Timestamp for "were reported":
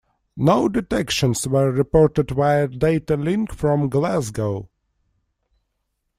1.47-2.31